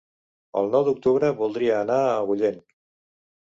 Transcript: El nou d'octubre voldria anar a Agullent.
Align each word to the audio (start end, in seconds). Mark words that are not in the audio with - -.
El 0.61 0.71
nou 0.75 0.87
d'octubre 0.87 1.29
voldria 1.41 1.75
anar 1.83 1.99
a 2.07 2.17
Agullent. 2.23 2.59